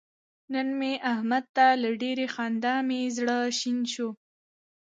[0.53, 4.15] نن مې احمد ته له ډېرې خندا مې زره شنه شوله.